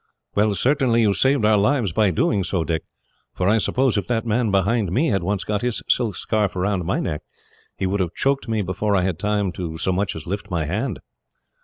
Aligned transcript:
"Well, 0.33 0.55
certainly 0.55 1.01
you 1.01 1.13
saved 1.13 1.45
our 1.45 1.59
lives 1.59 1.91
by 1.93 2.09
doing 2.09 2.43
so, 2.43 2.63
Dick; 2.63 2.81
for 3.35 3.47
I 3.47 3.59
suppose, 3.59 3.99
if 3.99 4.07
that 4.07 4.25
man 4.25 4.49
behind 4.49 4.91
me 4.91 5.09
had 5.09 5.21
once 5.21 5.43
got 5.43 5.61
his 5.61 5.83
silk 5.87 6.15
scarf 6.15 6.55
round 6.55 6.85
my 6.85 6.99
neck, 6.99 7.21
he 7.77 7.85
would 7.85 7.99
have 7.99 8.15
choked 8.15 8.47
me 8.47 8.63
before 8.63 8.95
I 8.95 9.03
had 9.03 9.19
time 9.19 9.51
to 9.51 9.77
so 9.77 9.91
much 9.91 10.15
as 10.15 10.25
lift 10.25 10.49
my 10.49 10.65
hand." 10.65 11.01